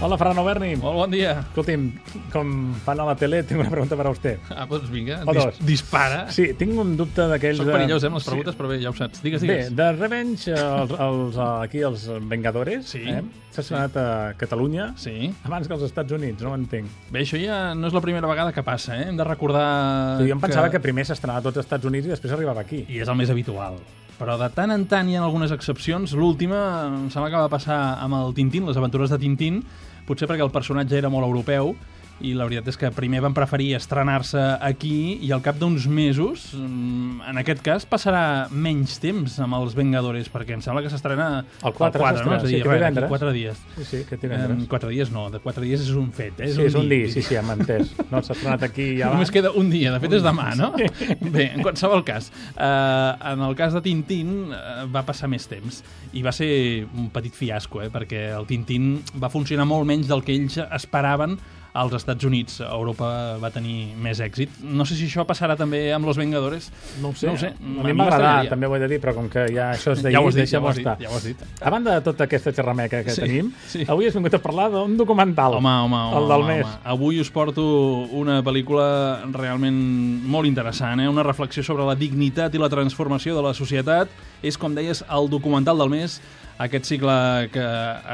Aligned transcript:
Hola, 0.00 0.14
Ferran 0.14 0.38
Berni. 0.46 0.76
Molt 0.78 0.94
bon 0.94 1.10
dia. 1.10 1.32
Escolti'm, 1.40 1.88
com 2.30 2.50
fan 2.84 3.00
a 3.02 3.06
la 3.08 3.16
tele, 3.18 3.40
tinc 3.42 3.58
una 3.58 3.70
pregunta 3.72 3.96
per 3.98 4.04
a 4.06 4.12
vostè. 4.12 4.36
Ah, 4.54 4.62
doncs 4.70 4.86
vinga, 4.92 5.16
O 5.26 5.34
dis 5.34 5.58
dispara. 5.66 6.20
Sí, 6.30 6.52
tinc 6.54 6.78
un 6.78 6.92
dubte 6.96 7.26
d'aquells... 7.26 7.58
Són 7.58 7.72
perillós, 7.74 8.04
eh, 8.04 8.06
amb 8.06 8.14
les 8.20 8.22
Sí. 8.22 8.30
preguntes, 8.30 8.54
però 8.60 8.70
bé, 8.70 8.78
ja 8.78 8.92
ho 8.92 8.94
saps. 8.94 9.18
Digues, 9.24 9.42
Bé, 9.42 9.48
digues. 9.56 9.74
de 9.74 9.88
Revenge, 9.98 10.54
els, 10.54 10.94
els, 11.02 11.40
aquí 11.64 11.82
els 11.82 12.06
Vengadores, 12.30 12.86
Sí. 12.94 13.02
eh? 13.10 13.24
s'ha 13.50 13.60
estrenat 13.64 13.96
a 13.98 14.34
Catalunya 14.38 14.92
Sí. 14.96 15.32
abans 15.42 15.66
que 15.66 15.74
als 15.74 15.82
Estats 15.82 16.12
Units, 16.14 16.42
no 16.46 16.52
ho 16.52 16.54
entenc. 16.54 16.86
Bé, 17.10 17.24
això 17.26 17.36
ja 17.44 17.74
no 17.74 17.88
és 17.88 17.92
la 17.92 18.00
primera 18.00 18.28
vegada 18.28 18.52
que 18.52 18.62
passa, 18.62 18.94
eh? 19.02 19.08
Hem 19.08 19.16
de 19.16 19.24
recordar... 19.24 20.20
jo 20.22 20.30
em 20.30 20.38
pensava 20.40 20.70
que... 20.70 20.78
primer 20.78 21.06
s'estrenava 21.06 21.40
a 21.40 21.42
tots 21.42 21.56
els 21.58 21.66
Estats 21.66 21.84
Units 21.84 22.06
i 22.06 22.10
després 22.14 22.32
arribava 22.32 22.60
aquí. 22.60 22.84
I 22.88 23.00
és 23.02 23.08
el 23.08 23.16
més 23.18 23.30
habitual. 23.34 23.80
Però 24.18 24.34
de 24.38 24.48
tant 24.50 24.70
en 24.74 24.84
tant 24.90 25.08
hi 25.08 25.14
ha 25.16 25.22
algunes 25.22 25.50
excepcions. 25.54 26.12
L'última, 26.12 26.86
em 26.86 27.10
sembla 27.10 27.30
que 27.30 27.36
va 27.36 27.48
passar 27.48 27.98
amb 28.02 28.14
el 28.14 28.32
Tintín, 28.34 28.64
les 28.66 28.76
aventures 28.76 29.10
de 29.10 29.18
Tintín, 29.18 29.60
potser 30.08 30.28
perquè 30.30 30.44
el 30.44 30.54
personatge 30.54 30.96
era 30.98 31.12
molt 31.12 31.28
europeu, 31.28 31.74
i 32.20 32.32
la 32.34 32.44
veritat 32.48 32.66
és 32.72 32.76
que 32.80 32.88
primer 32.90 33.20
van 33.22 33.34
preferir 33.36 33.74
estrenar-se 33.76 34.40
aquí 34.64 35.18
i 35.22 35.30
al 35.32 35.42
cap 35.44 35.58
d'uns 35.60 35.86
mesos, 35.86 36.48
mm, 36.54 37.20
en 37.30 37.38
aquest 37.38 37.62
cas, 37.62 37.86
passarà 37.86 38.48
menys 38.50 38.96
temps 39.02 39.36
amb 39.44 39.54
els 39.54 39.76
Vengadores, 39.78 40.26
perquè 40.32 40.56
em 40.56 40.60
sembla 40.64 40.82
que 40.82 40.90
s'estrena 40.90 41.44
El 41.62 41.72
quatre 41.74 42.00
no? 42.02 42.08
s'estrena, 42.08 42.36
És 42.38 42.42
a 42.42 42.46
sí, 42.46 42.54
dir, 42.56 42.62
que 42.62 42.68
res, 42.68 42.78
divendres. 42.80 43.02
d'aquí 43.04 43.08
quatre 43.14 43.32
dies. 43.32 43.56
Sí, 43.76 43.84
sí, 43.84 43.96
Em, 44.10 44.18
divendres. 44.20 44.68
quatre 44.68 44.90
dies 44.90 45.10
no, 45.14 45.28
de 45.30 45.38
quatre 45.40 45.64
dies 45.64 45.80
és 45.86 45.90
un 45.94 46.10
fet. 46.12 46.40
Eh? 46.40 46.48
sí, 46.52 46.62
és 46.62 46.74
un 46.74 46.88
dia, 46.88 47.08
sí, 47.12 47.22
sí, 47.22 47.34
hem 47.38 47.50
entès. 47.54 47.94
No, 48.10 48.22
s'ha 48.22 48.32
estrenat 48.34 48.62
aquí 48.66 48.98
ja 48.98 49.06
Només 49.12 49.28
abans. 49.28 49.30
queda 49.30 49.50
un 49.52 49.70
dia, 49.70 49.92
de 49.92 50.00
fet 50.00 50.12
és 50.18 50.22
demà, 50.26 50.54
no? 50.58 50.72
Bé, 51.20 51.52
en 51.54 51.62
qualsevol 51.62 52.02
cas, 52.04 52.32
eh, 52.56 53.12
en 53.32 53.42
el 53.46 53.54
cas 53.54 53.72
de 53.74 53.80
Tintín 53.82 54.50
eh, 54.52 54.86
va 54.92 55.04
passar 55.06 55.28
més 55.30 55.46
temps 55.46 55.82
i 56.12 56.22
va 56.22 56.32
ser 56.32 56.86
un 56.96 57.10
petit 57.14 57.34
fiasco, 57.34 57.82
eh, 57.82 57.90
perquè 57.90 58.28
el 58.36 58.46
Tintín 58.46 58.98
va 59.22 59.30
funcionar 59.30 59.66
molt 59.68 59.86
menys 59.86 60.08
del 60.08 60.24
que 60.24 60.34
ells 60.34 60.58
esperaven 60.72 61.38
als 61.78 61.94
Estats 61.98 62.24
Units. 62.26 62.60
A 62.64 62.72
Europa 62.74 63.08
va 63.42 63.50
tenir 63.54 63.94
més 63.96 64.20
èxit. 64.24 64.58
No 64.62 64.84
sé 64.88 64.96
si 64.98 65.06
això 65.08 65.24
passarà 65.28 65.56
també 65.58 65.92
amb 65.94 66.06
Los 66.08 66.18
Vengadores. 66.20 66.70
No 67.02 67.12
ho 67.12 67.14
sé. 67.14 67.28
No 67.30 67.34
ho 67.34 67.40
sé. 67.40 67.52
A 67.58 67.86
mi 67.86 67.94
m'agrada, 67.96 68.48
també 68.50 68.66
ho 68.66 68.74
he 68.76 68.80
de 68.82 68.88
dir, 68.94 68.98
però 69.02 69.14
com 69.16 69.28
que 69.32 69.46
ja 69.54 69.70
això 69.76 69.94
és 69.94 70.02
d'ahir, 70.02 70.16
Ja 70.18 70.22
ho 70.24 70.30
dit, 70.34 70.50
ja 70.50 70.60
ho 70.60 70.68
has 70.68 70.76
dit, 70.80 70.86
estar. 70.86 70.96
ja 71.00 71.10
ho 71.12 71.16
has 71.16 71.24
dit. 71.30 71.44
A 71.62 71.70
banda 71.74 71.94
de 71.98 72.04
tota 72.08 72.24
aquesta 72.28 72.52
xerrameca 72.56 73.02
que 73.06 73.14
Sí, 73.14 73.22
tenim, 73.24 73.52
sí. 73.68 73.84
avui 73.88 74.08
has 74.10 74.14
vingut 74.18 74.34
a 74.34 74.42
parlar 74.42 74.68
d'un 74.74 74.96
documental. 74.98 75.54
Home, 75.60 75.68
home, 75.86 75.96
home. 75.96 76.16
El 76.22 76.28
del 76.32 76.42
home, 76.46 76.56
mes. 76.56 76.66
home. 76.66 76.80
Avui 76.96 77.20
us 77.22 77.30
porto 77.30 77.64
una 78.18 78.40
pel·lícula 78.42 78.88
realment 79.32 79.78
molt 80.28 80.46
interessant, 80.48 81.00
eh? 81.00 81.08
una 81.08 81.22
reflexió 81.26 81.62
sobre 81.62 81.86
la 81.86 81.94
dignitat 81.98 82.54
i 82.54 82.58
la 82.62 82.68
transformació 82.72 83.36
de 83.36 83.42
la 83.46 83.54
societat. 83.54 84.08
És, 84.42 84.56
com 84.58 84.74
deies, 84.74 85.04
el 85.10 85.28
documental 85.30 85.78
del 85.78 85.90
mes, 85.90 86.18
aquest 86.58 86.84
cicle 86.90 87.12
que 87.54 87.64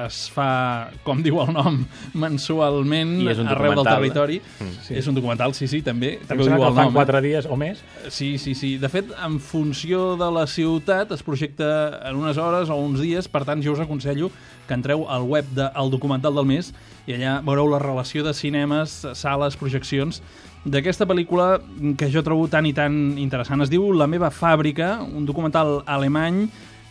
es 0.05 0.19
fa, 0.35 0.91
com 1.05 1.23
diu 1.25 1.39
el 1.41 1.53
nom, 1.57 1.79
mensualment 2.13 3.15
I 3.23 3.29
és 3.33 3.39
un 3.41 3.49
arreu 3.49 3.73
del 3.73 3.79
documental. 3.81 4.03
territori. 4.03 4.41
Sí. 4.85 4.95
És 5.01 5.07
un 5.09 5.17
documental, 5.17 5.55
sí, 5.57 5.69
sí, 5.71 5.81
també. 5.87 6.19
Em 6.21 6.27
També 6.29 6.45
ho 6.45 6.49
diu 6.51 6.57
el 6.69 6.75
nom. 6.75 6.91
eh? 6.91 6.93
quatre 6.93 7.21
dies 7.25 7.47
o 7.49 7.57
més. 7.57 7.81
Sí, 8.13 8.37
sí, 8.39 8.55
sí. 8.55 8.77
De 8.79 8.89
fet, 8.93 9.13
en 9.25 9.39
funció 9.41 10.17
de 10.21 10.31
la 10.35 10.47
ciutat 10.47 11.13
es 11.17 11.23
projecta 11.23 12.01
en 12.09 12.17
unes 12.21 12.37
hores 12.39 12.69
o 12.71 12.77
uns 12.77 13.01
dies, 13.01 13.29
per 13.29 13.45
tant, 13.49 13.63
jo 13.65 13.73
us 13.73 13.81
aconsello 13.81 14.31
que 14.69 14.75
entreu 14.75 15.07
al 15.09 15.23
web 15.29 15.45
del 15.57 15.91
documental 15.93 16.35
del 16.35 16.47
mes 16.49 16.73
i 17.07 17.15
allà 17.17 17.39
veureu 17.45 17.69
la 17.69 17.79
relació 17.83 18.25
de 18.25 18.33
cinemes, 18.35 19.03
sales, 19.15 19.57
projeccions 19.61 20.23
d'aquesta 20.65 21.05
pel·lícula 21.05 21.59
que 21.99 22.09
jo 22.13 22.23
trobo 22.25 22.47
tan 22.49 22.65
i 22.65 22.73
tan 22.73 23.19
interessant. 23.21 23.61
Es 23.61 23.69
diu 23.73 23.91
La 23.93 24.07
meva 24.09 24.31
fàbrica, 24.33 25.03
un 25.05 25.27
documental 25.29 25.83
alemany 25.85 26.47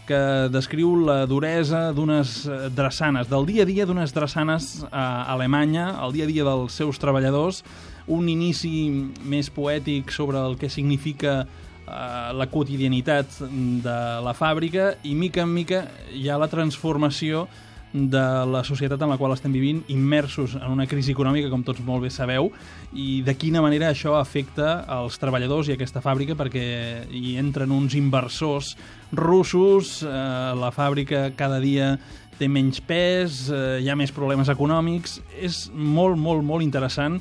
que 0.07 0.49
descriu 0.51 0.95
la 1.05 1.23
duresa 1.29 1.91
d'unes 1.95 2.43
eh, 2.45 2.69
drassanes, 2.75 3.29
del 3.31 3.47
dia 3.47 3.63
a 3.63 3.69
dia 3.69 3.87
d'unes 3.87 4.13
drassanes 4.15 4.85
a 4.91 5.23
Alemanya, 5.33 5.93
el 6.03 6.13
dia 6.15 6.27
a 6.27 6.31
dia 6.31 6.45
dels 6.47 6.75
seus 6.75 6.99
treballadors, 6.99 7.63
un 8.11 8.27
inici 8.27 8.89
més 9.23 9.49
poètic 9.53 10.11
sobre 10.11 10.41
el 10.43 10.57
que 10.59 10.69
significa 10.69 11.43
eh, 11.43 12.31
la 12.35 12.49
quotidianitat 12.51 13.39
de 13.83 13.99
la 14.23 14.35
fàbrica 14.35 14.93
i 15.03 15.15
mica 15.15 15.47
en 15.47 15.53
mica 15.53 15.85
hi 16.11 16.27
ha 16.27 16.39
la 16.41 16.51
transformació 16.51 17.47
de 17.93 18.23
la 18.49 18.63
societat 18.65 19.01
en 19.05 19.11
la 19.13 19.19
qual 19.21 19.35
estem 19.35 19.53
vivint, 19.53 19.83
immersos 19.93 20.55
en 20.57 20.65
una 20.73 20.87
crisi 20.89 21.13
econòmica, 21.13 21.51
com 21.51 21.61
tots 21.63 21.83
molt 21.85 22.01
bé 22.01 22.09
sabeu, 22.09 22.49
i 22.97 23.21
de 23.25 23.35
quina 23.37 23.61
manera 23.61 23.91
això 23.93 24.15
afecta 24.17 24.81
els 24.97 25.19
treballadors 25.21 25.69
i 25.69 25.75
aquesta 25.77 26.01
fàbrica, 26.01 26.35
perquè 26.35 26.65
hi 27.13 27.37
entren 27.41 27.71
uns 27.71 27.93
inversors 27.95 28.73
russos, 29.13 29.99
eh, 30.01 30.09
la 30.57 30.73
fàbrica 30.73 31.29
cada 31.37 31.61
dia 31.61 31.93
té 32.39 32.49
menys 32.49 32.81
pes, 32.81 33.47
eh, 33.53 33.79
hi 33.85 33.89
ha 33.89 33.95
més 33.95 34.11
problemes 34.11 34.49
econòmics... 34.49 35.19
És 35.43 35.67
molt, 35.73 36.17
molt, 36.17 36.41
molt 36.43 36.65
interessant 36.65 37.19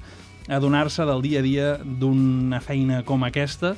adonar-se 0.49 1.05
del 1.07 1.23
dia 1.23 1.41
a 1.41 1.43
dia 1.43 1.67
d'una 1.83 2.61
feina 2.65 3.03
com 3.07 3.23
aquesta 3.27 3.77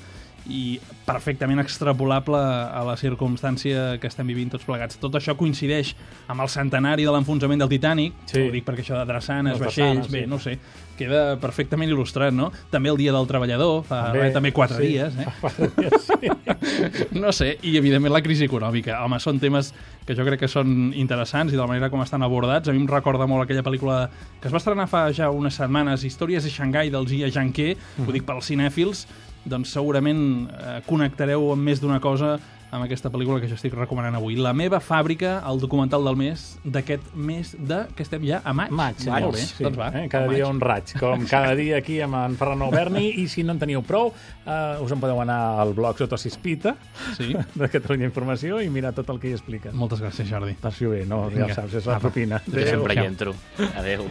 i 0.49 0.79
perfectament 1.07 1.61
extrapolable 1.63 2.37
a 2.37 2.83
la 2.85 2.97
circumstància 3.01 3.99
que 4.01 4.09
estem 4.11 4.27
vivint 4.29 4.51
tots 4.53 4.67
plegats. 4.69 4.99
Tot 5.01 5.15
això 5.17 5.35
coincideix 5.39 5.95
amb 6.29 6.45
el 6.45 6.51
centenari 6.53 7.07
de 7.07 7.13
l'enfonsament 7.15 7.63
del 7.63 7.71
Titanic, 7.73 8.13
Sí. 8.29 8.41
ho 8.49 8.53
dic 8.53 8.65
perquè 8.65 8.85
això 8.85 8.99
de 8.99 9.07
drassanes, 9.09 9.55
Les 9.59 9.61
vaixells, 9.61 10.05
drassanes, 10.05 10.11
bé, 10.13 10.25
sí. 10.25 10.27
no 10.31 10.39
sé, 10.39 10.59
queda 10.99 11.39
perfectament 11.41 11.91
il·lustrat, 11.91 12.33
no? 12.33 12.53
També 12.71 12.89
el 12.91 12.97
Dia 13.01 13.13
del 13.13 13.27
Treballador, 13.27 13.83
fa 13.89 14.13
també, 14.13 14.31
també 14.33 14.53
quatre 14.53 14.79
sí. 14.79 14.93
dies, 14.93 15.17
eh? 15.17 15.27
Quatre 15.41 15.71
dies, 15.77 16.11
sí. 16.11 17.09
no 17.25 17.33
sé, 17.33 17.59
i 17.63 17.77
evidentment 17.81 18.13
la 18.13 18.23
crisi 18.23 18.45
econòmica. 18.45 19.01
Home, 19.05 19.19
són 19.21 19.41
temes 19.41 19.73
que 20.07 20.15
jo 20.15 20.25
crec 20.29 20.41
que 20.45 20.49
són 20.49 20.93
interessants 20.95 21.53
i 21.53 21.57
de 21.57 21.63
la 21.63 21.67
manera 21.71 21.89
com 21.91 22.03
estan 22.05 22.23
abordats. 22.23 22.69
A 22.69 22.73
mi 22.77 22.83
em 22.83 22.89
recorda 22.89 23.27
molt 23.27 23.47
aquella 23.47 23.65
pel·lícula 23.65 24.09
que 24.41 24.49
es 24.49 24.53
va 24.55 24.61
estrenar 24.61 24.87
fa 24.93 25.07
ja 25.17 25.31
unes 25.33 25.57
setmanes, 25.57 26.05
Històries 26.05 26.45
de 26.45 26.51
Xangai, 26.53 26.91
del 26.93 27.09
Gia 27.09 27.31
Janquer, 27.33 27.75
ho 28.05 28.13
dic 28.13 28.27
pels 28.29 28.51
cinèfils, 28.53 29.07
doncs 29.45 29.73
segurament 29.77 30.49
eh, 30.51 30.81
connectareu 30.89 31.51
amb 31.53 31.63
més 31.71 31.81
d'una 31.83 32.01
cosa 32.01 32.37
amb 32.75 32.83
aquesta 32.83 33.07
pel·lícula 33.07 33.39
que 33.39 33.47
jo 33.47 33.55
estic 33.55 33.71
recomanant 33.79 34.17
avui. 34.19 34.35
La 34.35 34.51
meva 34.53 34.81
fàbrica, 34.83 35.37
el 35.47 35.61
documental 35.63 36.03
del 36.09 36.17
mes, 36.19 36.57
d'aquest 36.65 37.13
mes 37.15 37.53
de... 37.55 37.85
que 37.95 38.03
estem 38.03 38.25
ja 38.27 38.41
a 38.43 38.51
maig. 38.53 38.73
Maig, 38.75 38.97
Molt 38.99 39.05
senyors. 39.05 39.37
bé, 39.37 39.45
Sí, 39.47 39.63
doncs 39.63 39.79
va. 39.79 39.89
eh? 39.95 40.09
Cada 40.11 40.27
dia 40.33 40.43
maig. 40.49 40.55
un 40.57 40.61
raig, 40.65 40.95
com 40.99 41.23
cada 41.31 41.53
dia 41.55 41.77
aquí 41.79 42.01
amb 42.03 42.19
en 42.19 42.35
Ferran 42.41 42.65
Alberni, 42.67 43.05
i 43.23 43.29
si 43.31 43.45
no 43.47 43.55
en 43.55 43.61
teniu 43.63 43.85
prou, 43.87 44.11
eh, 44.43 44.83
us 44.83 44.91
en 44.91 44.99
podeu 45.05 45.21
anar 45.23 45.39
al 45.63 45.71
blog 45.79 46.03
Soto 46.03 46.19
Sispita, 46.19 46.75
Sí. 47.15 47.31
de 47.55 47.69
Catalunya 47.71 48.09
Informació, 48.11 48.59
i 48.59 48.67
mirar 48.75 48.91
tot 48.99 49.13
el 49.15 49.21
que 49.23 49.31
hi 49.31 49.37
explica. 49.39 49.71
Moltes 49.71 50.03
gràcies, 50.03 50.27
Jordi. 50.27 50.57
Passi-ho 50.59 50.91
bé, 50.97 51.05
no? 51.07 51.29
Ja 51.31 51.45
Vinga. 51.45 51.53
ho 51.53 51.55
saps, 51.61 51.79
és 51.79 51.87
la 51.87 52.01
propina. 52.03 52.43
Jo 52.49 52.67
sempre 52.67 52.99
hi 52.99 53.07
entro. 53.07 53.37
Adéu. 53.77 54.11